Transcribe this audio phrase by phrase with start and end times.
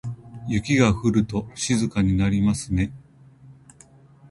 [0.47, 2.91] 雪が降ると静かになりますね。